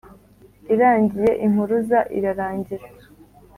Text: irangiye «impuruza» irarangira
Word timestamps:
irangiye 0.73 1.31
«impuruza» 1.45 1.99
irarangira 2.17 2.85